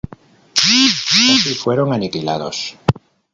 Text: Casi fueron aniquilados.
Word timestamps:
Casi 0.55 1.53
fueron 1.53 1.93
aniquilados. 1.93 2.75